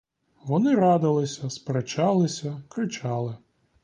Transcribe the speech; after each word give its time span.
Вони 0.43 0.75
радилися, 0.75 1.49
сперечалися, 1.49 2.63
кричали. 2.69 3.37